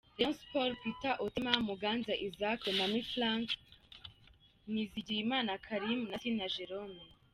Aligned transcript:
Rayon 0.17 0.33
Sports: 0.33 0.79
Peter 0.83 1.13
Otema, 1.23 1.53
Muganza 1.67 2.13
Isaac, 2.27 2.59
Lomami 2.65 3.01
Frank, 3.13 3.47
Nizigiyimana 4.73 5.53
Kharim 5.65 6.01
na 6.09 6.17
Sina 6.23 6.47
Jerome. 6.55 6.99